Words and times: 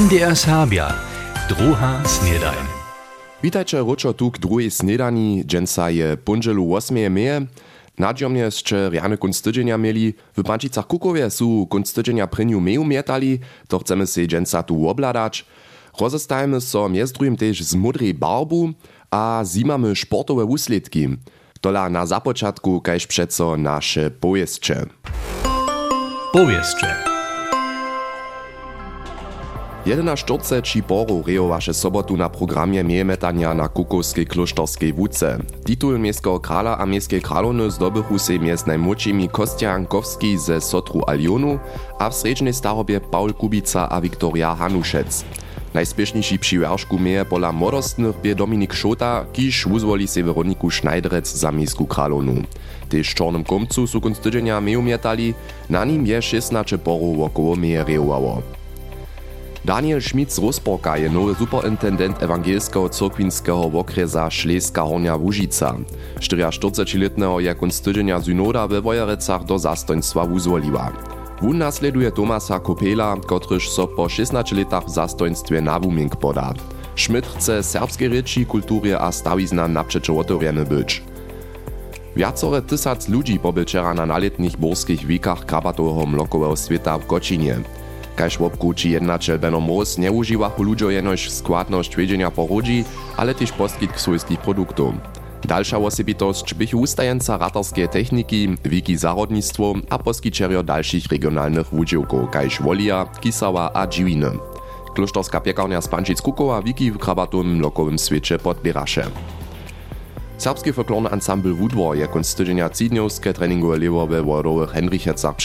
MDR 0.00 0.36
Serbia, 0.36 0.94
Druha 1.48 2.00
Snedajn. 2.04 2.66
Witajcie 3.42 3.78
roczo 3.78 4.12
tu 4.12 4.30
k 4.30 4.38
drugiej 4.38 4.70
snedani, 4.70 5.44
dżensa 5.46 5.90
je 5.90 6.16
pundzielu 6.16 6.74
8 6.74 7.12
meje. 7.12 7.46
Nadziomnie 7.98 8.40
jeszcze 8.40 8.90
rany 8.90 9.18
kunst 9.18 9.44
tydzienia 9.44 9.78
mieli, 9.78 10.14
w 10.36 10.42
Kukowie 10.88 11.30
su 11.30 11.66
kunst 11.70 11.94
tydzienia 11.94 12.26
pryniu 12.26 12.60
meju 12.60 12.84
mietali, 12.84 13.38
to 13.68 13.78
chcemy 13.78 14.06
się 14.06 14.26
dżensa 14.26 14.62
tu 14.62 14.88
obladać. 14.88 15.44
Rozestajemy 16.00 16.60
so 16.60 16.88
między 16.88 17.12
drugim 17.12 17.36
też 17.36 17.62
z 17.62 17.74
mudrej 17.74 18.14
barbu, 18.14 18.72
a 19.10 19.42
zimamy 19.44 19.96
sportowe 19.96 20.44
usledki. 20.44 21.08
Tola 21.60 21.90
na 21.90 22.06
započatku, 22.06 22.80
kajž 22.80 23.06
přeco 23.06 23.56
naše 23.56 24.10
pojezdče. 24.10 24.86
Pojezdče. 26.32 27.09
11.40 29.80 30.60
Čiboru 30.60 31.24
rejovaše 31.24 31.72
sobotu 31.72 32.12
na 32.12 32.28
programie 32.28 32.84
miemetania 32.84 33.56
na 33.56 33.64
Kukowskiej 33.64 34.28
kloštorskiej 34.28 34.92
wódce. 34.92 35.40
Titul 35.64 35.96
Miejskiego 35.96 36.36
Krala 36.36 36.76
a 36.76 36.84
Miejskiej 36.84 37.24
Kralony 37.24 37.70
zdobychu 37.72 38.18
se 38.20 38.36
miest 38.36 38.68
najmłodšími 38.68 39.32
Kostia 39.32 39.72
Jankowski 39.72 40.36
ze 40.38 40.60
Sotru 40.60 41.00
Alionu, 41.08 41.58
a 41.98 42.10
w 42.10 42.14
srednjej 42.14 42.52
starobie 42.52 43.00
Paul 43.00 43.32
Kubica 43.32 43.88
a 43.88 44.00
Wiktoria 44.00 44.52
Hanuszec. 44.52 45.24
Najspiešnější 45.74 46.38
přivážku 46.38 46.98
měje 46.98 47.24
pola 47.24 47.50
modostných 47.50 48.16
pě 48.20 48.34
Dominik 48.34 48.72
Šota, 48.72 49.26
kýž 49.32 49.66
uzvolí 49.66 50.06
se 50.06 50.22
Veroniku 50.22 50.70
Schneiderec 50.70 51.36
za 51.36 51.50
Mísku 51.50 51.86
Kralonu. 51.86 52.44
Tež 52.88 53.14
čornom 53.14 53.44
komcu 53.44 53.86
su 53.86 54.00
konc 54.00 54.18
týdženia 54.18 54.60
meju 54.60 54.82
mietali, 54.82 55.34
na 55.70 55.84
ním 55.84 56.04
je 56.06 56.22
16 56.22 56.76
porov 56.82 57.22
okolo 57.22 57.56
meje 57.56 57.84
rejovalo. 57.84 58.59
Daniel 59.64 60.00
Schmitz 60.00 60.38
Rosporka 60.38 60.96
je 60.96 61.10
nowy 61.10 61.34
superintendent 61.34 62.22
ewangelskiego 62.22 62.88
cyrkwinskiego 62.88 63.70
okresa 63.74 64.30
Szleska 64.30 64.82
Hornia 64.82 65.16
Łužica. 65.16 65.74
44-letnego 66.20 67.40
je 67.40 67.54
kunst 67.54 67.84
tydzienia 67.84 68.20
synoda 68.22 68.68
we 68.68 68.80
Wojerecach 68.80 69.44
do 69.44 69.58
zastoństwa 69.58 70.22
uzwoliła. 70.24 70.92
Wun 71.42 71.58
nasleduje 71.58 72.12
Tomasa 72.12 72.60
Kopela, 72.60 73.16
kotryż 73.26 73.68
so 73.68 73.88
po 73.88 74.08
16 74.08 74.56
latach 74.56 74.84
w 74.84 74.90
zastoństwie 74.90 75.60
na 75.60 75.80
wumienk 75.80 76.16
poda. 76.16 76.54
Schmidt 76.96 77.26
chce 77.26 77.62
serbskiej 77.62 78.08
reči, 78.08 78.46
kulturie 78.46 79.00
a 79.00 79.12
stawizna 79.12 79.68
naprzeczo 79.68 80.18
otvorene 80.18 80.64
być. 80.64 81.02
Wiacore 82.16 82.62
tysac 82.62 83.08
ludzi 83.08 83.38
pobyčera 83.38 83.94
na 83.94 84.06
naletnych 84.06 84.56
borskich 84.56 85.06
wikach 85.06 85.46
krabatowego 85.46 86.06
mlokowego 86.06 86.56
świata 86.56 86.98
w 86.98 87.06
Kocinie. 87.06 87.56
Kaž 88.20 88.36
w 88.38 88.42
obkruči 88.42 88.90
jednačel 88.90 89.38
Benno 89.38 89.60
Moos 89.60 89.98
nie 89.98 90.12
używachu 90.12 90.62
ludzo 90.62 90.90
jenoś 90.90 91.30
składność 91.30 91.96
wiedzienia 91.96 92.30
porodzi, 92.30 92.84
ale 93.16 93.34
też 93.34 93.52
poskitk 93.52 94.00
swojskich 94.00 94.40
produktów. 94.40 94.94
Dalsza 95.44 95.78
osobitość 95.78 96.54
bych 96.54 96.74
ustajenca 96.74 97.38
ratarskie 97.38 97.88
techniki, 97.88 98.48
wiki 98.64 98.96
zarodnictwo 98.96 99.74
a 99.90 99.98
poskičerio 99.98 100.62
dalszych 100.62 101.06
regionalnych 101.10 101.66
wudziłków, 101.66 102.30
kaž 102.30 102.60
Wolia, 102.62 103.06
Kisała 103.20 103.70
a 103.74 103.86
Dziwiny. 103.86 104.30
Klosztorska 104.94 105.40
piekarnia 105.40 105.80
z 105.80 105.88
Pančic 105.88 106.20
Kukowa 106.20 106.62
wiki 106.62 106.90
w 106.90 106.98
krabatowym 106.98 107.60
lokowym 107.60 107.98
świecie 107.98 108.38
podbieraše. 108.38 109.06
Serbski 110.38 110.72
folklorny 110.72 111.10
ensemble 111.10 111.52
Wudwar 111.52 111.96
je 111.96 112.08
konc 112.08 112.34
tydzienia 112.34 112.68
cidniowskie 112.68 113.32
treningowe 113.32 113.78
lewo 113.78 114.06
we 114.06 114.22
Wodowych 114.22 114.70
Henrichecach. 114.70 115.36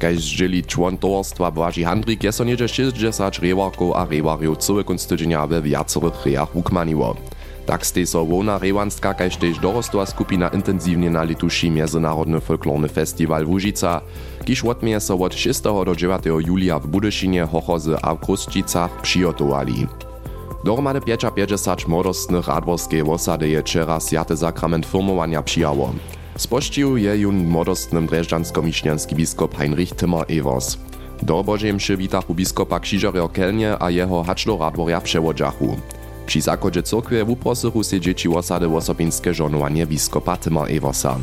Kaž 0.00 0.16
želi 0.16 0.64
čłon 0.64 0.96
towarstwa 0.96 1.50
Błaži 1.50 1.84
Handrik 1.84 2.24
je 2.24 2.32
so 2.32 2.44
niedzie 2.44 2.68
60 2.68 3.38
rewarków 3.38 3.92
a 3.96 4.06
rewarjów 4.08 4.58
całe 4.58 4.84
konc 4.84 5.06
tydzienia 5.06 5.46
we 5.46 5.62
wiacorych 5.62 6.24
rejach 6.24 6.56
ukmaniło. 6.56 7.16
Tak 7.66 7.86
stej 7.86 8.06
so 8.06 8.24
wona 8.24 8.58
rewanska 8.58 9.14
kaž 9.14 9.36
tež 9.36 9.58
dorostła 9.58 10.06
skupina 10.06 10.48
intensywnie 10.48 11.10
na 11.10 11.24
lituši 11.24 11.70
Międzynarodny 11.70 12.40
Folklorny 12.40 12.88
Festiwal 12.88 13.46
Łužica, 13.46 14.00
kiž 14.44 14.64
odmieje 14.64 15.00
so 15.00 15.14
od 15.14 15.34
6 15.34 15.62
do 15.62 15.94
9 15.96 16.24
julia 16.46 16.78
w 16.78 16.86
Budyszynie, 16.86 17.46
Hochozy 17.46 17.96
a 18.02 18.14
w 18.14 18.20
Krusčicach 18.20 19.00
przygotowali. 19.02 19.86
Dohromady 20.64 21.00
55 21.00 21.86
młodostnych 21.86 22.48
radworskiej 22.48 23.02
osady 23.02 23.48
je 23.48 23.60
wczera 23.60 24.00
Sjate 24.00 24.36
Sakrament 24.36 24.86
firmowania 24.86 25.42
przyjało. 25.42 25.92
Spościł 26.40 26.96
je 26.96 27.16
jun 27.16 27.44
młodostnym 27.48 28.06
dreżdżansko-miśnianski 28.06 29.14
biskop 29.14 29.58
Heinrich 29.58 29.96
Timmer 29.96 30.24
Evers. 30.28 30.76
Do 31.22 31.44
Bożej 31.44 31.74
mszy 31.74 31.96
witachu 31.96 32.34
biskupa 32.34 32.80
Krzyżerio 32.80 33.28
Kelnie 33.28 33.76
a 33.82 33.90
jeho 33.90 34.22
haczlo 34.22 34.58
radworja 34.58 35.00
przewodżachu. 35.00 35.76
Przy 36.26 36.40
zakodzie 36.40 36.82
cyrkwie 36.82 37.24
wuprosychu 37.24 37.84
się 37.84 38.00
dzieci 38.00 38.28
osady 38.28 38.68
osobinskie 38.68 39.34
żonowanie 39.34 39.86
biskupa 39.86 40.36
Timmer 40.36 40.72
Eversa. 40.72 41.18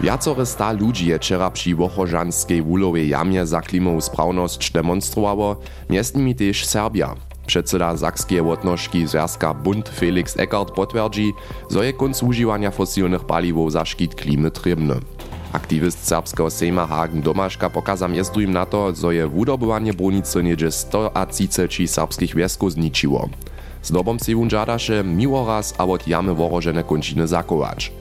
Wiacore 0.00 0.46
sta 0.46 0.72
ludzi 0.72 1.06
je 1.06 1.18
wczera 1.18 1.50
przy 1.50 1.74
Wochożanskiej 1.74 2.62
wulowej 2.62 3.08
jamie 3.08 3.46
za 3.46 3.60
klimową 3.60 4.00
sprawność 4.00 4.70
demonstrowało, 4.70 5.56
między 5.90 6.18
nimi 6.18 6.34
też 6.34 6.66
Serbia. 6.66 7.14
Předseda 7.46 7.96
Sakskiej 7.96 8.40
Łotnożki 8.40 9.06
Związka 9.06 9.54
Bund 9.54 9.88
Felix 9.88 10.36
Eckert 10.36 10.70
potwierdzi, 10.70 11.34
że 11.70 11.86
je 11.86 11.92
kunc 11.92 12.22
używania 12.22 12.70
fosilnych 12.70 13.24
paliwów 13.24 13.72
za 13.72 13.84
szkit 13.84 14.14
klimy 14.14 14.50
trybny. 14.50 14.94
Aktywist 15.52 16.06
serbskiego 16.06 16.50
Sejma 16.50 16.86
Hagen 16.86 17.22
Domaszka 17.22 17.70
pokazał 17.70 18.10
im 18.36 18.52
na 18.52 18.66
to, 18.66 18.94
że 18.94 19.14
je 19.14 19.28
wudobywanie 19.28 19.94
brunicy 19.94 20.42
niedzie 20.42 20.70
100 20.70 21.16
a 21.16 21.26
30 21.26 21.88
serbskich 21.88 22.34
wiesków 22.34 22.72
zničiło. 22.72 23.28
Z 23.82 23.92
dobą 23.92 24.18
se 24.18 24.34
wun 24.34 24.50
żadaše 24.50 25.04
miło 25.04 25.46
raz 25.46 25.74
a 25.78 25.84
od 25.84 26.08
jamy 26.08 26.34
worożene 26.34 26.84
kończyny 26.84 27.26
zakować. 27.26 27.92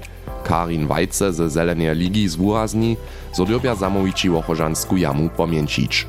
Karin 0.44 0.88
Wajce 0.88 1.34
ze 1.34 1.50
Zelenej 1.50 1.96
Ligi 1.96 2.30
zwurazni, 2.30 2.98
że 3.38 3.46
dobia 3.46 3.76
zamowici 3.76 4.30
wochożansku 4.30 4.98
jamu 4.98 5.30
pomięcić. 5.30 6.08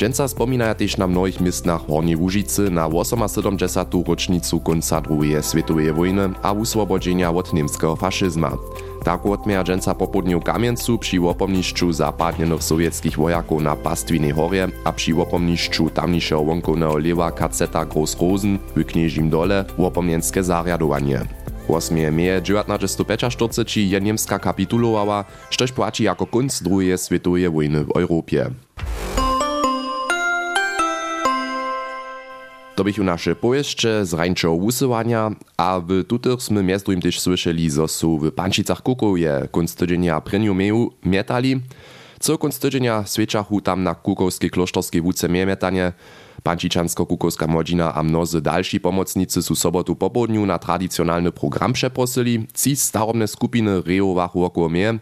Dżęca 0.00 0.28
spominaja 0.28 0.74
też 0.74 0.96
na 0.96 1.06
mnohich 1.06 1.40
miestnach 1.40 1.86
Hornej 1.86 2.16
Łužicy 2.16 2.70
na 2.70 2.88
78. 2.90 4.02
rocznicu 4.06 4.60
końca 4.60 5.02
II 5.10 5.36
światowej 5.50 5.92
wojny 5.92 6.30
a 6.42 6.52
uswobodzenia 6.52 7.30
od 7.30 7.52
niemskiego 7.52 7.96
faszyzma. 7.96 8.56
Tak 9.04 9.26
odmia 9.26 9.64
dżęca 9.64 9.94
po 9.94 10.08
południu 10.08 10.40
Kamieńcu 10.40 10.98
przy 10.98 11.20
opomniszczu 11.22 11.92
zapadnienych 11.92 12.62
sowieckich 12.62 13.16
wojaków 13.16 13.62
na 13.62 13.76
Pastwinej 13.76 14.30
Horje 14.30 14.68
a 14.84 14.92
przy 14.92 15.16
opomniszczu 15.16 15.90
tamniejszego 15.90 16.40
łąkownego 16.40 16.98
lewa 16.98 17.32
kaceta 17.32 17.86
Groß 17.86 18.20
Rosen 18.20 18.58
w 18.76 18.84
Knieżim 18.84 19.30
Dole 19.30 19.64
opomnienskie 19.78 20.42
zariadowanie. 20.42 21.20
8 21.68 22.14
meje 22.14 22.40
1945 22.40 23.76
je 23.76 24.00
niemska 24.00 24.38
kapitulowała, 24.38 25.24
sztoś 25.50 25.72
płaci 25.72 26.04
jako 26.04 26.26
kunst 26.26 26.64
II 26.70 26.98
światowej 26.98 27.50
wojny 27.50 27.84
w 27.84 27.90
Europie. 27.96 28.50
To 32.80 32.84
bychu 32.84 33.04
nasze 33.04 33.36
pojeszcze 33.36 34.06
z 34.06 34.14
rańczego 34.14 34.54
usyłania, 34.54 35.30
a 35.56 35.80
w 35.80 36.04
tutych 36.04 36.50
między 36.50 36.84
drugim 36.84 37.02
też 37.02 37.20
słyszeli, 37.20 37.70
że 37.70 37.88
są 37.88 38.18
w 38.18 38.32
Pančicach 38.32 38.82
Kukow 38.82 39.18
je 39.18 39.48
kunst 39.52 39.78
tydzienia 39.78 40.20
prynju 40.20 40.54
meju 40.54 40.92
mietali. 41.04 41.60
Co 42.20 42.38
kunst 42.38 42.62
tydzienia 42.62 43.04
tam 43.64 43.82
na 43.82 43.94
kukowskiej 43.94 44.50
klosztorskiej 44.50 45.02
wódce 45.02 45.28
mietanie, 45.28 45.92
Pančičansko-kukowska 46.42 47.48
młodzina 47.48 47.94
a 47.94 48.02
mnozy 48.02 48.40
dalsi 48.40 48.80
pomocnicy 48.80 49.42
su 49.42 49.54
sobotu 49.54 49.96
po 49.96 50.10
południu 50.10 50.46
na 50.46 50.58
tradycjonalny 50.58 51.32
program 51.32 51.72
przeprosili, 51.72 52.46
ci 52.54 52.76
starobne 52.76 53.28
skupiny 53.28 53.82
rejowachu 53.82 54.44
około 54.44 54.68
mnie, 54.68 54.98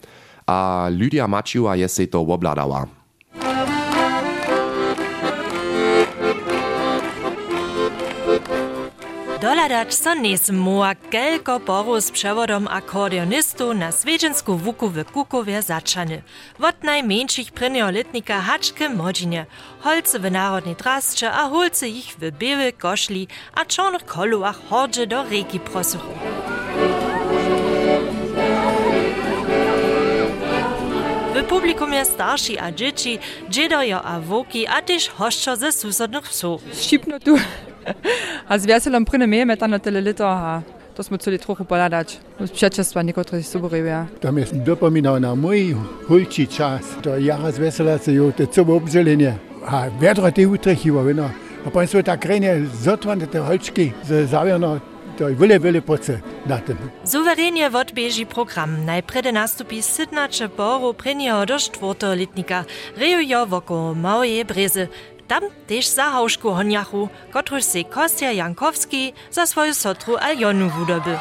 a 0.47 0.89
Lydia 0.91 1.29
Maciuła 1.29 1.77
je 1.77 1.89
sej 1.89 2.09
to 2.09 2.21
obladała. 2.21 2.98
Doladać 9.41 9.95
so 9.95 10.15
nesmoa 10.15 10.95
kelko 10.95 11.61
poru 11.61 12.01
z 12.01 12.11
przewodom 12.11 12.69
akordeonistu 12.69 13.75
na 13.75 13.93
swiedźensku 13.93 14.57
wuku 14.57 14.89
w 14.89 15.05
Kukowie 15.05 15.63
zaczany. 15.63 16.23
Wot 16.59 16.85
najmniejszych 16.85 17.53
pryneolitnika 17.53 18.41
haczke 18.41 18.89
modzinie, 18.89 19.47
holce 19.81 20.19
w 20.19 20.31
narodnej 20.31 20.77
trasce 20.77 21.33
a 21.33 21.49
holce 21.49 21.89
ich 21.89 22.17
w 22.19 22.31
białe 22.39 22.73
koszli 22.73 23.29
a 23.55 23.65
czarnych 23.65 24.05
koluach 24.05 24.69
hordzie 24.69 25.07
do 25.07 25.23
reki 25.23 25.61
prosuchu. 25.61 26.15
Publikum 31.49 31.93
je 31.93 32.05
starši, 32.05 32.57
a 32.61 32.71
džiči, 32.73 33.19
džedojo, 33.51 34.01
a 34.05 34.19
voki, 34.19 34.67
a 34.69 34.81
tiš 34.85 35.09
hoščo 35.17 35.57
ze 35.57 35.73
susodnih 35.73 36.27
psov. 36.29 36.61
Šipno 36.77 37.19
tu. 37.19 37.39
a 38.49 38.59
z 38.59 38.67
veselom 38.67 39.05
prinememe 39.05 39.57
ta 39.57 39.67
na 39.67 39.79
teleleto. 39.79 40.29
To 40.97 41.03
smo 41.03 41.17
celi 41.17 41.39
trochu 41.39 41.65
poladać. 41.65 42.19
Przeczesła 42.53 43.03
niektóre 43.03 43.43
suburbia. 43.43 43.85
Ja. 43.87 44.07
Tam 44.21 44.39
jest 44.39 44.57
dopomina 44.57 45.21
na 45.21 45.35
mój 45.35 45.77
hulczy 46.09 46.47
czas. 46.47 46.83
To 47.03 47.19
ja 47.19 47.53
z 47.53 47.59
wesela 47.59 47.99
se 47.99 48.13
ju, 48.13 48.33
te 48.33 48.47
co 48.47 48.63
obzelenie. 48.63 49.39
A 49.67 49.91
wiadro 50.01 50.33
te 50.33 50.49
utrechiło, 50.49 51.03
no. 51.15 51.31
A 51.67 51.71
państwo 51.71 52.03
tak 52.03 52.25
renie 52.25 52.61
zotwane 52.83 53.27
te 53.27 53.39
holczki 53.39 53.93
ze 54.05 54.27
zawiono 54.27 54.81
to 55.19 55.29
i 55.29 55.35
vele, 55.35 55.59
vele 55.59 55.81
poce 55.81 56.21
na 56.47 56.59
tym. 56.59 56.79
Suwerenie 57.05 57.71
odbieži 57.71 58.27
program. 58.27 58.85
Najprede 58.85 59.33
nastupi 59.33 59.83
Sidnače 59.83 60.49
Boru 60.49 60.95
prinjo 60.95 61.47
do 61.47 61.59
štvrtoletnika. 61.59 62.65
Reju 62.97 63.21
jo 63.21 63.47
voko 63.47 63.95
Małe 63.95 64.45
Breze. 64.45 64.87
Tam 65.29 65.43
też 65.67 65.87
za 65.87 66.03
haušku 66.03 66.51
honjachu, 66.51 67.09
kotruž 67.33 67.65
se 67.65 67.85
Kostja 67.85 68.33
Jankowski 68.33 69.13
za 69.31 69.47
svoju 69.47 69.75
sotru 69.75 70.17
Aljonu 70.21 70.71
wudoby. 70.71 71.19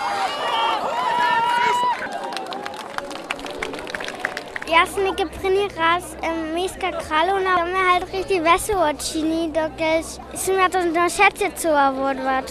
Jasne, 4.71 5.11
geprinje 5.17 5.67
raz 5.77 6.03
um, 6.23 6.55
miejska 6.55 6.91
kraluna, 6.91 7.65
my 7.65 7.77
halt 7.89 8.11
richtig 8.13 8.43
wesoło 8.43 8.93
čini, 8.93 9.51
dokąd 9.51 10.19
się 10.45 10.53
ja 10.53 10.69
to 10.69 10.79
do 10.83 11.09
sieci 11.09 11.61
czuła 11.61 11.91
wodwać. 11.91 12.47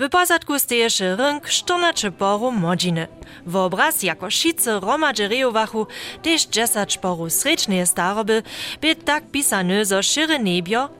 W 0.00 0.08
posadku 0.08 0.58
steješe 0.58 1.16
rynk 1.16 1.48
sztornacze 1.48 2.10
boru 2.10 2.52
modziny. 2.52 3.08
W 3.46 3.56
obraz 3.56 4.02
jako 4.02 4.30
šice 4.30 4.80
romadže 4.80 5.28
rejowachu, 5.28 5.86
też 6.22 6.48
dżesać 6.48 6.98
boru 6.98 7.30
srečneje 7.30 7.86
staroby, 7.86 8.42
by 8.80 8.96
tak 8.96 9.30
pisane 9.30 9.84
zo 9.84 10.02
šire 10.02 10.38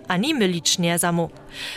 ani 0.08 0.35
mylicznie 0.35 0.99
zamu. 0.99 1.31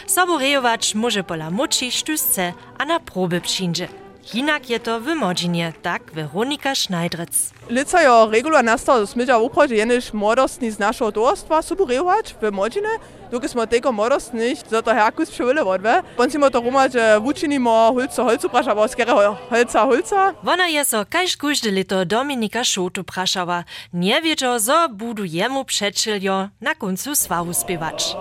Sobo 0.07 0.37
rejowacz 0.37 0.95
może 0.95 1.23
pola 1.23 1.49
moči 1.49 1.91
štusce, 1.91 2.53
a 2.77 2.85
na 2.85 2.99
proby 2.99 3.41
przyjdzie. 3.41 4.02
Jinak 4.23 4.69
je 4.69 4.79
to 4.79 4.99
w 4.99 5.15
modzinie, 5.15 5.73
tak 5.81 6.13
Weronika 6.13 6.75
Schneidritz. 6.75 7.51
Lica 7.69 8.01
jo 8.01 8.29
regula 8.31 8.61
nastala, 8.61 9.05
smidja 9.05 9.37
uprođe 9.37 9.75
jeniš 9.75 10.13
modostni 10.13 10.71
z 10.71 10.79
našo 10.79 11.11
dorstva 11.11 11.61
suburevač 11.61 12.33
v 12.41 12.51
modzine, 12.51 12.89
dok 13.31 13.47
smo 13.47 13.65
teko 13.65 13.91
modostnih, 13.91 14.63
zato 14.69 14.93
herkus 14.93 15.31
převile 15.31 15.63
vodve. 15.63 16.01
Poncimo 16.17 16.49
to 16.49 16.61
roma, 16.61 16.87
že 16.89 17.19
vučinimo 17.19 17.91
hulco 17.91 18.23
holcu 18.23 18.49
prašava, 18.49 18.87
skere 18.87 19.11
holca 19.49 19.85
holca. 19.85 20.33
Wona 20.43 20.67
je 20.71 20.85
so 20.85 21.05
kaž 21.09 21.35
kužde 21.35 21.71
lito 21.71 22.05
Dominika 22.05 22.63
Šotu 22.63 23.03
prašava. 23.03 23.63
Nie 23.93 24.21
wiedział, 24.21 24.59
zo 24.59 24.87
budu 24.89 25.23
jemu 25.23 25.65
przeczyljo 25.65 26.49
na 26.61 26.75
końcu 26.75 27.15
sławu 27.15 27.53
spiewać. 27.53 28.15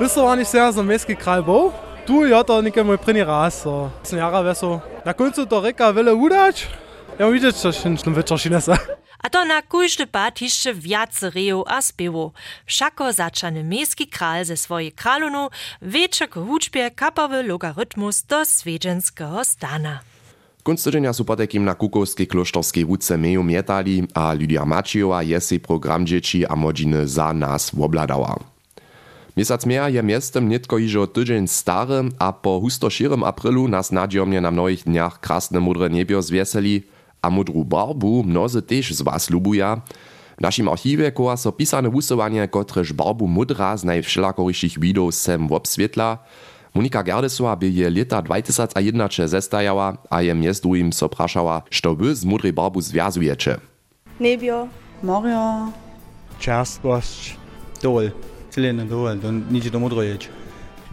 Vysovani 0.00 0.44
se 0.44 0.58
za 0.72 0.82
mestski 0.82 1.14
kraj 1.14 1.42
bol. 1.42 1.70
Tu 2.06 2.26
je 2.26 2.44
to 2.46 2.62
nekaj 2.62 2.84
moj 2.84 2.98
prvni 2.98 3.24
raz. 3.24 3.62
So. 3.62 3.90
Sem 4.02 4.18
jara 4.18 4.40
veso. 4.40 4.80
Na 5.06 5.12
koncu 5.12 5.46
to 5.46 5.60
reka 5.60 5.90
vele 5.90 6.12
udač. 6.12 6.66
Ja 7.18 7.30
vidieť, 7.30 7.54
čo 7.54 7.70
šinčnú 7.70 8.10
večer 8.10 8.34
šinesa. 8.34 8.74
A 9.24 9.30
to 9.30 9.46
na 9.46 9.62
kujšte 9.62 10.10
pat 10.10 10.42
jeszcze 10.42 10.74
wiace 10.74 11.30
rejo 11.30 11.62
a 11.66 11.78
spiewo. 11.82 12.32
Wszako 12.66 13.12
zaczany 13.12 13.64
miejski 13.64 14.06
kral 14.06 14.44
ze 14.44 14.56
swojej 14.56 14.92
kralunu 14.92 15.48
wiecie 15.82 16.28
k 16.28 16.34
huczbie 16.34 16.90
kapowy 16.90 17.42
logarytmus 17.42 18.22
do 18.22 18.44
swiedzenskiego 18.44 19.44
stana. 19.44 20.00
Kunst 20.64 20.84
tygodnia 20.84 21.12
su 21.12 21.24
potekim 21.24 21.64
na 21.64 21.74
Kukowskiej 21.74 22.26
klosztorskiej 22.26 22.84
wódce 22.84 23.18
meju 23.18 23.44
mietali, 23.44 24.08
a 24.14 24.32
Lydia 24.32 24.64
Macijowa 24.64 25.22
je 25.22 25.40
si 25.40 25.60
program 25.60 26.06
dzieci 26.06 26.46
a 26.46 26.56
modziny 26.56 27.08
za 27.08 27.32
nas 27.32 27.70
wobladała. 27.70 28.53
Miesiąc 29.36 29.66
meja 29.66 29.88
je 29.88 30.02
miestem 30.02 30.48
nitko 30.48 30.78
iżo 30.78 31.06
tydzień 31.06 31.48
stary, 31.48 32.08
a 32.18 32.32
po 32.32 32.60
husto 32.60 32.90
širym 32.90 33.24
aprylu 33.24 33.68
nas 33.68 33.92
nadziomnie 33.92 34.40
na 34.40 34.50
mnohich 34.50 34.84
dniach 34.84 35.20
krasne 35.20 35.60
mudre 35.60 35.90
niebio 35.90 36.22
zwieseli, 36.22 36.82
a 37.22 37.30
mudru 37.30 37.64
barbu 37.64 38.22
mnozy 38.22 38.62
też 38.62 38.94
z 38.94 39.02
was 39.02 39.30
lubuja. 39.30 39.80
W 40.38 40.40
naszym 40.40 40.68
archiwie 40.68 41.12
koła 41.12 41.36
so 41.36 41.52
pisane 41.52 41.90
wusowanie, 41.90 42.48
kotreż 42.48 42.92
barbu 42.92 43.28
mudra 43.28 43.76
z 43.76 43.84
najwszelakoryszych 43.84 44.80
widów 44.80 45.14
sem 45.14 45.52
obswietla. 45.52 46.18
Monika 46.74 47.02
Gerdesowa 47.02 47.56
by 47.56 47.70
je 47.70 47.90
leta 47.90 48.22
2001 48.22 49.28
zestajała, 49.28 49.96
a 50.10 50.22
je 50.22 50.34
mies 50.34 50.60
drugim 50.60 50.92
so 50.92 51.08
praszała, 51.08 51.62
što 51.70 51.94
wy 51.94 52.14
z 52.14 52.24
mudrej 52.24 52.52
barbu 52.52 52.80
związujecie. 52.80 53.58
Nebio, 54.20 54.68
Morio, 55.02 55.72
čerstvost, 56.38 57.34
dol, 57.82 58.10
celene 58.54 58.84
dovolj, 58.84 59.18
da 59.22 59.30
nič 59.30 59.70
do 59.70 59.82
modro 59.82 60.02
ječ. 60.02 60.28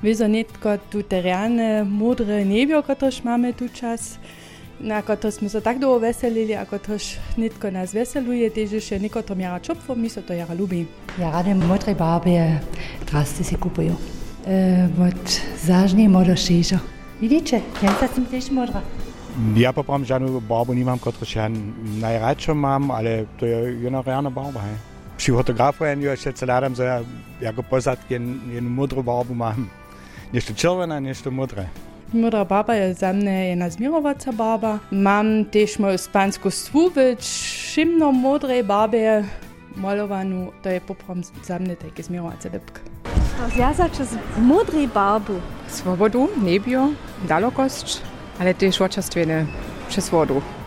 Vezo 0.01 0.27
netko 0.27 0.77
tudi 0.89 1.21
realne 1.21 1.83
modre 1.85 2.41
nebjo, 2.45 2.81
kot 2.81 3.01
još 3.05 3.19
imamo 3.21 3.51
tu 3.53 3.67
čas, 3.69 4.15
na 4.79 5.01
katero 5.01 5.31
smo 5.31 5.49
se 5.49 5.61
tako 5.61 5.79
dolgo 5.79 5.99
veselili, 5.99 6.55
a 6.55 6.65
kot 6.65 6.87
još 6.89 7.17
netko 7.37 7.71
nas 7.71 7.93
veseluje, 7.93 8.49
teže 8.49 8.81
še 8.81 8.99
neko 8.99 9.21
to 9.21 9.35
mjera 9.35 9.59
čopvo, 9.59 9.95
mi 9.95 10.09
se 10.09 10.21
to 10.21 10.33
jara 10.33 10.53
ljubi. 10.53 10.85
Ja, 11.19 11.31
rade 11.31 11.53
modre 11.53 11.95
barbe, 11.95 12.59
draste 13.11 13.43
si 13.43 13.55
kupujo. 13.55 13.93
E, 14.47 14.87
od 14.97 15.37
zažnje 15.61 16.09
modo 16.09 16.35
šežo. 16.35 16.81
Vidite, 17.21 17.61
jaz 17.83 18.01
sem 18.15 18.25
tež 18.25 18.49
modra. 18.51 18.81
Ja 19.55 19.71
pa 19.71 19.83
pravim, 19.83 20.05
žanu 20.05 20.39
barbo 20.39 20.73
nimam 20.73 20.99
kot 20.99 21.19
rečen. 21.21 21.73
Najradšo 22.01 22.51
imam, 22.51 22.91
ali 22.91 23.27
to 23.39 23.45
je 23.45 23.87
ena 23.87 24.01
realna 24.01 24.29
barba. 24.29 24.65
Hej. 24.65 24.90
Fotografujem 25.29 26.01
jo 26.01 26.09
ešte 26.17 26.33
celádam, 26.33 26.73
že 26.73 26.83
ja 26.83 27.05
jako 27.41 27.61
jen, 28.09 28.41
jen 28.49 28.65
modrú 28.65 29.03
barbu 29.03 29.33
mám. 29.33 29.69
Nešto 30.33 30.53
červené, 30.53 31.01
nešto 31.01 31.29
modré. 31.31 31.69
Modra 32.13 32.43
baba 32.43 32.73
je 32.73 32.93
za 32.93 33.13
mne 33.13 33.49
jedna 33.53 33.69
zmirovaca 33.69 34.31
baba. 34.31 34.79
Mam 34.91 35.45
też 35.45 35.79
moju 35.79 35.97
spansku 35.97 36.49
stwuvič, 36.51 37.23
šimno 37.71 38.11
modrej 38.11 38.63
babe, 38.63 39.23
malovanú, 39.75 40.51
to 40.63 40.69
je 40.69 40.79
poprom 40.79 41.23
za 41.23 41.59
mne 41.59 41.75
také 41.75 42.03
zmirovaca 42.03 42.49
lepka. 42.51 42.81
Zjazače 43.55 44.05
z 44.05 44.17
modrej 44.37 44.87
barbu. 44.87 45.39
Swobodu, 45.69 46.27
nebio, 46.43 46.91
dalokost, 47.27 48.01
ale 48.39 48.53
też 48.53 48.81
oczastwiene 48.81 49.45
przez 49.89 50.09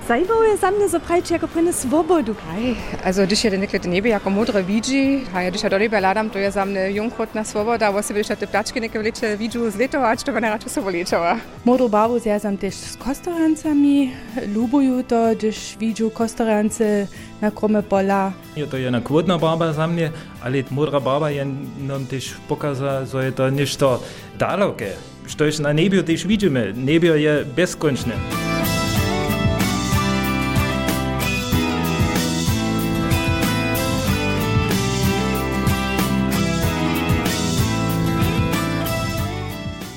Saj 0.07 0.21
bo 0.29 0.43
je 0.45 0.57
za 0.61 0.69
mne 0.69 0.85
zapravče, 0.89 1.39
ko 1.41 1.49
prine 1.49 1.73
svobodu. 1.73 2.37
Aj, 2.53 2.77
also, 3.05 3.25
když 3.25 3.45
je 3.45 3.59
nekaj 3.59 3.81
nebe, 3.89 4.09
jako 4.09 4.31
modre 4.31 4.63
vidži, 4.63 5.25
a 5.35 5.41
je, 5.41 5.51
když 5.51 5.63
je 5.63 5.71
dole 5.71 5.89
beladam, 5.89 6.29
to 6.31 6.39
je 6.39 6.51
za 6.51 6.65
mne 6.65 6.93
junghotna 6.93 7.45
svoboda, 7.45 7.89
bo 7.93 8.03
se 8.03 8.13
bi 8.13 8.21
še 8.21 8.37
te 8.37 8.45
plačke 8.47 8.81
nekaj 8.85 9.01
vleče 9.01 9.33
vidžu 9.41 9.71
z 9.71 9.81
letova, 9.81 10.13
če 10.13 10.29
to 10.29 10.37
ne 10.37 10.51
rače 10.53 10.69
so 10.69 10.85
volečeva. 10.85 11.39
Modro 11.65 11.89
barvo 11.89 12.21
je 12.21 12.37
za 12.39 12.53
mne 12.53 12.69
s 12.69 13.01
kostorancami, 13.01 14.13
ljubuju 14.55 15.03
to, 15.09 15.33
když 15.41 15.81
vidžu 15.81 16.13
kostorance 16.13 17.09
na 17.41 17.49
krome 17.51 17.81
pola. 17.81 18.33
Je 18.61 18.69
to 18.69 18.77
ena 18.77 19.01
kvodna 19.01 19.41
barva 19.41 19.73
za 19.73 19.89
mne, 19.89 20.13
ali 20.45 20.67
modra 20.69 21.01
barva 21.01 21.33
je 21.33 21.49
nam 21.81 22.05
tež 22.05 22.35
pokazala, 22.49 23.09
da 23.09 23.25
je 23.25 23.33
to 23.33 23.51
nešto 23.51 24.03
daloke. 24.37 24.93
Što 25.27 25.45
je 25.49 25.65
na 25.65 25.73
nebju 25.73 26.05
tež 26.05 26.29
vidimo, 26.29 26.61
nebjo 26.77 27.17
je 27.17 27.45
beskončno. 27.57 28.44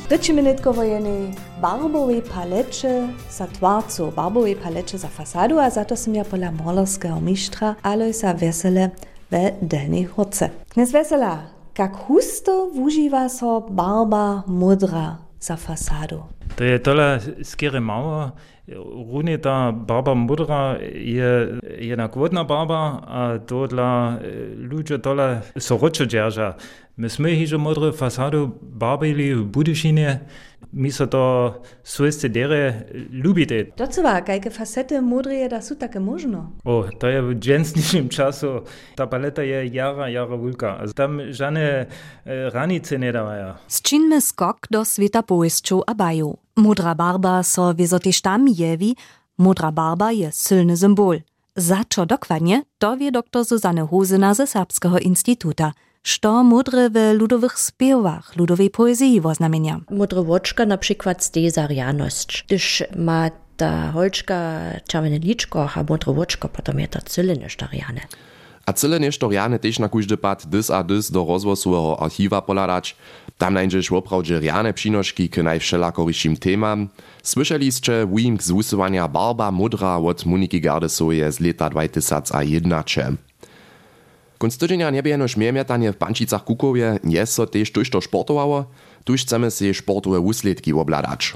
Wojenej 0.07 1.35
barbowej 1.61 2.21
palecze 2.21 3.07
za 3.29 3.47
twarcu, 3.47 4.11
barbowej 4.15 4.55
palecze 4.55 4.97
za 4.97 5.07
fasadu, 5.07 5.59
a 5.59 5.69
za 5.69 5.83
to 5.83 5.95
som 5.95 6.15
ja 6.15 6.23
pola 6.23 6.51
molerského 6.51 7.19
mistrza 7.19 7.75
Alojsa 7.83 8.33
Vesele 8.33 8.91
ve 9.31 9.51
Delnej 9.61 10.07
Hurce. 10.07 10.49
Knes 10.71 10.91
Vesela, 10.91 11.51
kak 11.73 12.07
husto 12.07 12.71
wuživa 12.71 13.27
so 13.29 13.59
barba 13.69 14.43
modra 14.47 15.17
za 15.39 15.55
fasadu? 15.55 16.23
To 16.55 16.63
je 16.63 16.79
tola 16.79 17.19
skere 17.43 17.79
mało. 17.79 18.31
Rune 18.67 19.37
ta 19.37 19.71
baba 19.71 20.13
mudra 20.13 20.77
je 20.93 21.59
jedna 21.79 22.07
kvotna 22.07 22.43
baba, 22.43 22.99
a 23.07 23.37
to 23.45 23.67
dla 23.67 24.19
eh, 24.21 24.55
ludzi 24.71 24.97
tole 25.01 25.41
soroče 25.57 26.05
džerža. 26.05 26.53
My 26.97 27.09
smo 27.09 27.27
hižo 27.27 27.57
modru 27.57 27.91
fasadu 27.93 28.51
babili 28.61 29.33
v 29.33 29.43
budušinie, 29.43 30.19
mi 30.71 30.91
so 30.91 31.05
to 31.05 31.53
svojste 31.83 32.27
dere 32.27 32.87
ljubite. 33.23 33.71
To 33.77 33.87
cva, 33.87 34.21
kajke 34.21 34.49
fasete 34.49 35.01
modrije, 35.01 35.49
da 35.49 35.61
so 35.61 35.75
tako 35.75 35.99
možno? 35.99 36.51
O, 36.63 36.83
to 36.99 37.07
je 37.07 37.21
v 37.21 37.35
dženstnišnem 37.39 38.09
času, 38.09 38.61
ta 38.95 39.07
paleta 39.07 39.41
je 39.41 39.73
jara, 39.73 40.07
jara 40.07 40.35
vulka. 40.35 40.83
Tam 40.95 41.19
žane 41.29 41.63
eh, 41.63 41.87
ranice 42.53 42.97
ne 42.97 43.11
davajo. 43.11 43.53
S 43.67 43.81
čim 43.81 44.09
me 44.09 44.21
skok 44.21 44.67
do 44.69 44.85
sveta 44.85 45.21
povešču 45.21 45.81
abaju. 45.87 46.35
Modra 46.57 46.95
barba 46.95 47.43
so 47.43 47.73
wiezotyż 47.73 48.21
tam 48.21 48.47
jewi, 48.47 48.95
modra 49.37 49.71
barba 49.71 50.11
je 50.11 50.31
silny 50.31 50.77
symbol. 50.77 51.21
Za 51.55 51.85
čo 51.85 52.05
dokładnie, 52.05 52.63
to 52.77 52.97
wie 52.97 53.11
dr 53.11 53.45
Zuzanne 53.45 53.85
Hosener 53.85 54.35
ze 54.35 54.47
Serbskiego 54.47 54.99
Instytuta. 54.99 55.71
Što 56.03 56.43
modre 56.43 56.89
w 56.89 57.13
ludowych 57.13 57.59
spiewach, 57.59 58.35
ludowej 58.35 58.69
poezji 58.69 59.21
woznamienia. 59.21 59.79
Modre 59.91 60.23
woczka 60.23 60.65
na 60.65 60.77
przykład 60.77 61.23
stej 61.23 61.51
za 61.51 61.67
rjaność. 61.67 62.45
Gdyż 62.47 62.83
ma 62.95 63.29
ta 63.57 63.91
holčka, 63.91 64.61
červené 64.87 65.19
líčko 65.19 65.69
a 65.75 65.83
modré 65.83 66.13
vočko, 66.13 66.47
potom 66.47 66.79
je 66.79 66.87
to. 66.87 66.99
A 68.67 68.73
celé 68.73 68.99
neštoriane 68.99 69.59
tež 69.59 69.79
na 69.79 69.87
kúždy 69.87 70.17
pad 70.17 70.43
dys 70.49 70.67
a 70.73 70.83
dys 70.83 71.11
do 71.11 71.23
rozhłosowego 71.23 72.01
archiwa 72.03 72.41
poladać. 72.41 72.95
Tam 73.37 73.53
najdziesz 73.53 73.89
woprawdzie 73.89 74.39
riane 74.39 74.73
przynożki 74.73 75.29
k 75.29 75.43
najwszelakoryszym 75.43 76.37
temam. 76.37 76.89
Słyszeli 77.23 77.71
ste 77.71 78.07
wim 78.15 78.37
z 78.41 78.51
usuwania 78.51 79.07
Barba 79.07 79.51
Mudra 79.51 79.97
od 79.97 80.25
Moniki 80.25 80.61
Gardesoje 80.61 81.31
z 81.31 81.39
lata 81.39 81.69
2011. 81.69 83.13
Kunst 84.37 84.59
tydzienia 84.59 84.89
nie 84.89 85.01
jenoż 85.05 85.37
miemietanie 85.37 85.93
w 85.93 85.97
Pančicach 85.97 86.43
Kukowie, 86.43 86.99
nie 87.03 87.25
so 87.25 87.47
tež 87.47 87.71
tuż 87.71 87.89
to 87.89 88.01
sportowało, 88.01 88.65
tuż 89.03 89.21
chcemy 89.21 89.51
się 89.51 89.73
sportowe 89.73 90.19
usledki 90.19 90.73
obladać. 90.73 91.33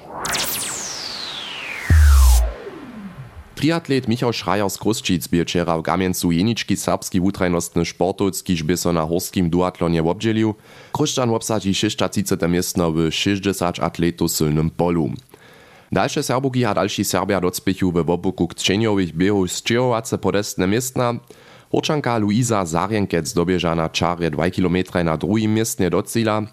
Triatlet 3.62 4.08
Michał 4.08 4.34
Schreier 4.34 4.70
z 4.70 4.78
Kruszczyc 4.78 5.28
bie 5.28 5.44
wczera 5.46 5.78
w 5.78 5.82
Gamieńcu 5.82 6.32
jeniczki 6.32 6.78
serbski 6.78 7.22
wutrajnostny 7.22 7.86
sportoc, 7.86 8.44
kiż 8.44 8.64
by 8.64 8.78
so 8.78 8.94
na 8.94 9.06
horskim 9.06 9.50
duatlonie 9.50 10.04
obdzielił. 10.04 10.54
Kruszczan 10.92 11.30
obsadzi 11.30 11.76
630 11.76 12.36
miestno 12.50 12.92
w 12.92 13.12
60 13.12 13.80
atletów 13.80 14.32
sylnym 14.32 14.70
polu. 14.70 15.10
Dalsze 15.92 16.24
Serbuki 16.24 16.66
a 16.66 16.74
dalsi 16.74 17.06
Serbia 17.06 17.42
docpichu 17.42 17.92
we 17.92 18.04
wobuku 18.04 18.48
k 18.48 18.54
trzeniowych 18.54 19.16
biegów 19.16 19.52
z 19.52 19.64
podestne 20.22 20.68
miestna. 20.68 21.14
Horčanka 21.72 22.20
Luisa 22.20 22.68
Zarjenkec 22.68 23.32
dobieža 23.32 23.72
na 23.72 23.88
čarje 23.88 24.28
2 24.28 24.52
km 24.52 24.92
na 25.08 25.16
drugim 25.16 25.56
miestne 25.56 25.88
do 25.88 26.04
cíla. 26.04 26.44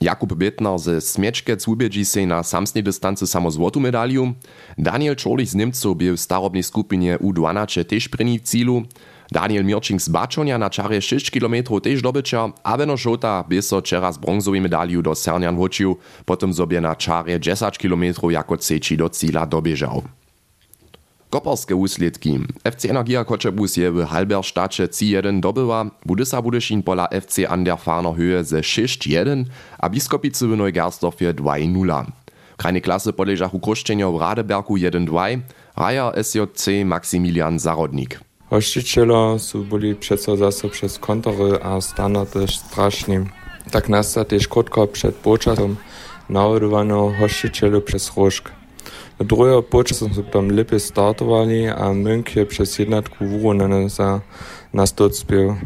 Jakub 0.00 0.32
Bittner 0.32 0.80
ze 0.80 0.96
Smiečkec 1.00 1.68
ubědži 1.68 2.04
se 2.04 2.24
na 2.24 2.42
samsnej 2.42 2.80
dystancy 2.82 3.26
samo 3.28 3.50
złotu 3.52 3.80
medaliu. 3.80 4.32
Daniel 4.78 5.14
Čorlich 5.14 5.52
z 5.52 5.60
Niemcov 5.60 5.94
byl 5.94 6.16
v 6.16 6.20
starobnej 6.24 6.64
skupine 6.64 7.20
U12 7.20 7.84
tež 7.84 8.08
první 8.08 8.40
cílu. 8.40 8.88
Daniel 9.28 9.64
Mirčink 9.64 10.00
z 10.00 10.08
Bačonia 10.08 10.56
na 10.56 10.68
čarje 10.72 11.00
6 11.00 11.28
km 11.28 11.80
tež 11.80 12.00
dobyča, 12.00 12.52
a 12.64 12.76
Benno 12.76 12.96
Šota 12.96 13.44
by 13.48 13.60
so 13.60 13.80
včera 13.80 14.12
z 14.12 14.16
bronzovej 14.16 14.60
medaliu 14.60 15.02
do 15.04 15.14
Sernian 15.14 15.56
wrócił, 15.56 15.96
potom 16.24 16.52
sobie 16.52 16.80
na 16.80 16.94
čarje 16.94 17.38
10 17.38 17.76
km 17.76 18.28
jako 18.28 18.56
ceči 18.56 18.96
do 18.96 19.08
cíla. 19.08 19.48
Koperske 21.32 21.72
úsledky. 21.72 22.44
FC 22.60 22.92
Energia 22.92 23.24
Kočebus 23.24 23.80
je 23.80 23.88
v 23.88 24.04
Halberštače 24.04 24.92
3-1 24.92 25.40
dobywa, 25.40 25.88
Budysa 26.04 26.44
Budyšin 26.44 26.84
pola 26.84 27.08
FC 27.08 27.48
an 27.48 27.64
Anderfáner 27.64 28.12
Höhe 28.12 28.44
se 28.44 28.60
6-1, 28.60 29.48
a 29.80 29.88
Biskopice 29.88 30.44
v 30.44 30.60
Neugersdorfje 30.60 31.32
2-0. 31.32 32.04
Krajne 32.60 32.80
Klasse 32.84 33.16
podležachu 33.16 33.56
Kruščenjo 33.64 34.12
v 34.12 34.20
Radeberku 34.20 34.76
1-2, 34.76 35.40
Raja 35.72 36.12
SJC 36.12 36.84
Maximilian 36.84 37.56
Zarodnik. 37.56 38.20
Ościciele 38.50 39.40
byli 39.70 39.94
przeco 39.94 40.36
zase 40.36 40.68
przez 40.68 40.98
kontory, 40.98 41.56
a 41.64 41.80
standard 41.80 42.32
też 42.32 42.58
straszny. 42.58 43.24
Tak 43.70 43.88
nas 43.88 44.18
też 44.28 44.48
krótko 44.48 44.86
przed 44.86 45.14
początkiem 45.14 45.76
naładowano 46.28 47.12
hościcielu 47.20 47.80
przez 47.80 48.12
różkę. 48.16 48.61
Druhého 49.22 49.62
počasu 49.62 50.10
sme 50.10 50.26
tam 50.34 50.50
lepiej 50.50 50.82
startovali 50.82 51.70
a 51.70 51.94
Münk 51.94 52.36
je 52.36 52.44
přes 52.44 52.78
jednatku 52.78 53.22
vúronené 53.22 53.86
za 53.88 54.22
nás 54.72 54.92
docpěl. 54.92 55.58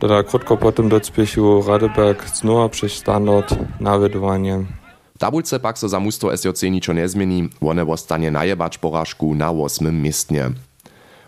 Teda 0.00 0.22
krotko 0.22 0.56
potom 0.56 0.88
docpěchu 0.88 1.64
Radeberg 1.66 2.24
znova 2.28 2.68
přes 2.68 2.92
standard 2.92 3.52
navedovanie. 3.80 4.64
W 5.14 5.18
tabulce 5.18 5.58
pak 5.58 5.76
so 5.76 5.88
za 5.88 5.98
musto 5.98 6.32
SJC 6.32 6.62
ničo 6.72 6.92
nezmeni, 6.96 7.52
one 7.60 7.84
ostanie 7.84 8.30
najebać 8.30 8.78
porażku 8.78 9.34
na 9.34 9.50
8. 9.52 9.92
miestnie. 9.92 10.56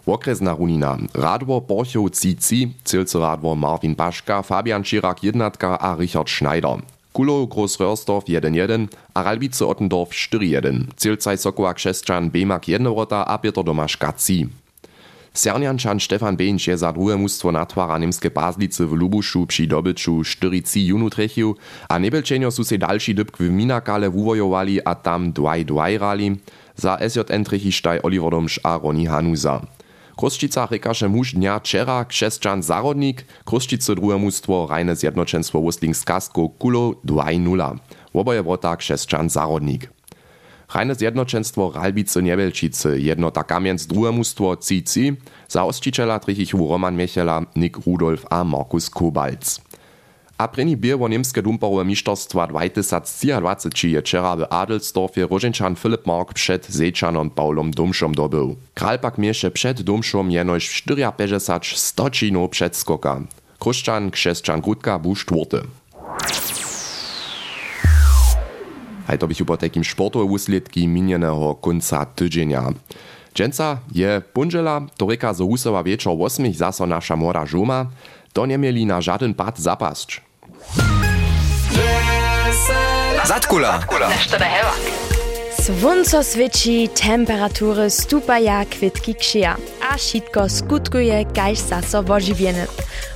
Okresna 0.06 0.54
runina. 0.54 0.98
Radwo 1.14 1.60
Borchow 1.60 2.10
Cici, 2.10 2.74
Cilce 2.84 3.18
Radwo 3.18 3.54
Martin 3.54 3.94
Paška, 3.94 4.42
Fabian 4.42 4.84
Schirak 4.84 5.24
Jednatka 5.24 5.76
a 5.76 5.94
Richard 5.94 6.28
Schneider. 6.28 6.80
Kulo 7.12 7.44
Groß-Röhrsdorf 7.44 8.24
1-1 8.24 8.88
a 9.12 9.20
Ottendorf 9.66 10.10
4-1. 10.12 10.96
Zielzeit 10.96 11.40
Sokołak 11.40 11.76
Krzeszczan 11.76 12.30
Bemak 12.30 12.68
1 12.68 12.88
a 13.10 13.38
Piotr 13.38 13.62
Domaszka 13.62 14.12
3. 14.12 14.48
Serniančan 15.34 16.00
Stefan 16.00 16.36
Beńč 16.36 16.68
je 16.68 16.76
za 16.76 16.88
druhé 16.92 17.16
mústvo 17.16 17.52
natvára 17.52 17.98
nemské 18.00 18.30
Pázlice 18.30 18.84
v 18.84 18.92
Lubušu 18.92 19.46
při 19.46 19.66
dobyču 19.66 20.24
4 20.24 20.62
junu 20.76 21.10
trechiu 21.10 21.56
a 21.88 21.98
nebelčenio 21.98 22.50
sú 22.50 22.64
se 22.64 22.78
další 22.78 23.14
dybk 23.14 23.40
v 23.40 23.50
Minakale 23.50 24.08
vuvojovali 24.08 24.80
a 24.80 24.94
tam 24.94 25.32
2-2 25.32 25.98
rali. 25.98 26.36
Za 26.76 26.96
SJN 26.96 27.44
trechištaj 27.44 28.00
Oliver 28.04 28.32
Domš 28.32 28.60
a 28.64 28.80
Roni 28.80 29.04
Hanuza. 29.04 29.60
Kruščica 30.16 30.68
rekaše 30.68 31.08
muž 31.08 31.32
dnia 31.32 31.60
Zarodnik, 32.60 33.24
Kruščice 33.44 33.94
druhe 33.94 34.18
mustwo 34.18 34.66
Rajne 34.68 34.94
Zjednoczeństwo 34.94 35.58
Wusling 35.58 35.94
z 35.94 36.04
Kasko 36.04 36.48
Kulo 36.58 37.00
2-0. 37.04 37.78
Oboje 38.12 38.42
wrota 38.42 38.76
krzeszczan 38.76 39.28
Zarodnik. 39.28 39.88
Rajne 40.74 40.94
Zjednoczeństwo 40.94 41.72
Ralbice 41.74 42.22
Niebelčice 42.22 42.98
jednota 42.98 43.44
Kamienc 43.44 43.86
druhe 43.86 44.12
mustwo 44.12 44.56
Cici, 44.56 45.16
za 45.48 45.64
osčiteľa 45.64 46.20
trichichu 46.20 46.60
Roman 46.60 46.96
Michela, 46.96 47.44
Nick 47.56 47.80
Rudolf 47.86 48.24
a 48.30 48.44
Markus 48.44 48.88
Kobalc. 48.88 49.71
A 50.42 50.48
preni 50.48 50.76
bier 50.76 50.98
wo 50.98 51.08
niemskie 51.08 51.42
dumperowe 51.42 51.84
mistrzostwa 51.84 52.46
2023 52.46 53.88
je 53.88 54.00
wczera 54.00 54.36
w 54.36 54.46
Adelsdorfie 54.50 55.26
Rożenczan 55.26 55.76
Filip 55.76 56.06
Mark 56.06 56.34
przed 56.34 56.68
Zeczanom 56.68 57.30
Paulom 57.30 57.70
Dumszom 57.70 58.14
dobył. 58.14 58.56
Kral 58.74 58.98
pak 58.98 59.18
miesze 59.18 59.50
przed 59.50 59.82
Dumszom 59.82 60.30
jenoś 60.30 60.82
54 60.82 61.40
stoczino 61.76 62.48
przed 62.48 62.76
skoka. 62.76 63.20
Kruszczan, 63.58 64.10
Krzeszczan 64.10 64.60
Grudka 64.60 64.98
był 64.98 65.14
czwarty. 65.14 65.60
Hej, 69.06 69.18
to 69.18 69.28
bych 69.28 69.44
po 69.44 69.56
takim 69.56 69.84
sportowe 69.84 70.24
usledki 70.24 70.88
minionego 70.88 71.54
końca 71.54 72.06
tydzienia. 72.06 72.62
Dżęca 73.34 73.78
je 73.94 74.22
punżela, 74.32 74.80
to 74.96 75.06
reka 75.06 75.34
zo 75.34 75.46
husowa 75.46 75.82
wieczor 75.82 76.16
8 76.20 76.54
zaso 76.54 76.86
nasza 76.86 77.16
młoda 77.16 77.46
żuma, 77.46 77.86
to 78.32 78.46
na 78.86 79.00
żaden 79.00 79.34
pad 79.34 79.58
zapaść. 79.58 80.31
Zatkula. 83.24 83.80
Słonco 85.62 86.24
swieci, 86.24 86.88
temperatury 86.88 87.90
stupaja, 87.90 88.64
kwitki 88.64 89.14
krzyja, 89.14 89.56
a 89.90 89.98
sitko 89.98 90.48
skutkuje 90.48 91.24
kaž 91.24 91.58
zaso 91.58 92.02
wożywieny. 92.02 92.66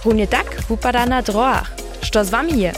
Równie 0.04 0.26
tak 0.26 0.46
upada 0.68 1.06
na 1.06 1.22
drogach. 1.22 1.70
Što 2.02 2.24
z 2.24 2.30
wami 2.30 2.60
je? 2.60 2.72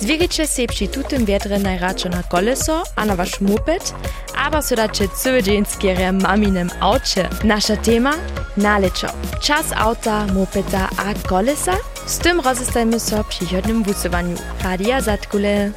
Zwierzycie 0.00 0.46
się 0.46 0.66
przy 0.66 0.88
tutym 0.88 1.24
wietrze 1.24 1.58
najradsze 1.58 2.08
na 2.08 2.22
koleso, 2.22 2.82
a 2.96 3.04
na 3.04 3.16
wasz 3.16 3.40
moped, 3.40 3.94
aber 4.36 4.62
so 4.62 4.74
cały 5.14 5.42
dzień 5.42 5.64
skierę 5.64 6.12
maminem 6.12 6.70
aucie. 6.80 7.28
Nasza 7.44 7.76
tema? 7.76 8.14
Naleczo. 8.56 9.08
Czas 9.40 9.66
auta, 9.76 10.26
mopeda 10.26 10.88
a 10.96 11.28
kolesa? 11.28 11.89
Z 12.10 12.18
tym 12.18 12.40
rozestajemy 12.40 13.00
so 13.00 13.24
przy 13.24 13.46
przychodnym 13.46 13.82
wusowaniu. 13.82 14.36
Radia 14.62 15.00
Zatkule. 15.00 15.72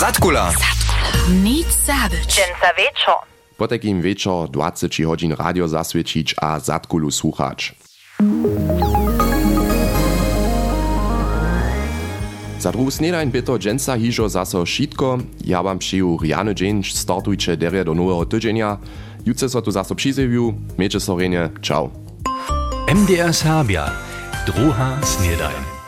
Zatkula. 0.00 0.52
Nic 1.42 1.66
zabyć. 1.86 2.26
Dżęca 2.26 2.74
wieczor. 2.78 3.14
Po 3.56 3.68
takim 3.68 4.02
wieczor 4.02 4.50
20 4.50 5.04
godzin 5.04 5.32
radio 5.32 5.68
zaswiecić 5.68 6.34
a 6.40 6.60
Zatkulu 6.60 7.10
słuchać. 7.10 7.74
Za 12.58 12.72
druhu 12.72 12.90
snedajn 12.90 13.30
by 13.30 13.42
to 13.42 13.58
dżęca 13.58 13.98
hižo 13.98 14.28
zaso 14.28 14.66
šitko. 14.66 15.18
Ja 15.44 15.62
wam 15.62 15.78
przyju 15.78 16.18
riany 16.22 16.54
dzień, 16.54 16.84
startujcie 16.84 17.56
derje 17.56 17.84
do 17.84 17.94
nowego 17.94 18.26
tydzienia. 18.26 18.78
Jutce 19.26 19.48
so 19.48 19.62
tu 19.62 19.70
zaso 19.70 19.94
przyzewiu. 19.94 20.54
Miejcie 20.78 21.00
so 21.00 21.16
ciao. 21.62 21.90
MDR 22.94 23.34
Serbia. 23.34 24.09
Druha 24.50 24.98
snedajn. 25.02 25.79